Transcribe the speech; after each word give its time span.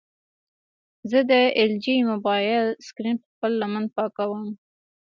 زه 1.09 1.19
د 1.31 1.33
ایل 1.57 1.73
جي 1.83 1.95
موبایل 2.11 2.65
سکرین 2.87 3.15
په 3.21 3.27
خپله 3.33 3.55
لمن 3.61 3.85
پاکوم. 3.95 4.43